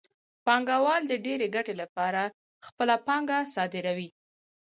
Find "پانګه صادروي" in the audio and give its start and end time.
3.07-4.09